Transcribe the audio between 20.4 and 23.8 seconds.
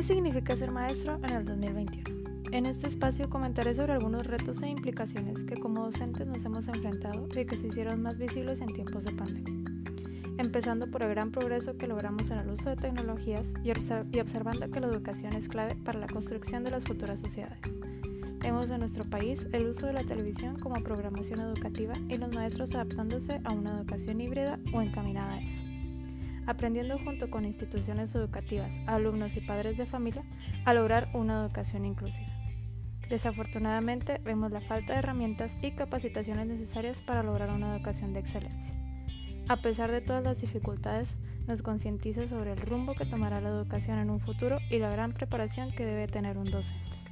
como programación educativa y los maestros adaptándose a una